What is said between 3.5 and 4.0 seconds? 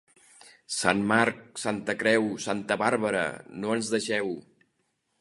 no ens